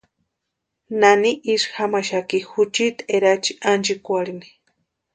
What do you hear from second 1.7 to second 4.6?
jamaxaki juchiti erachi anchikwarhini?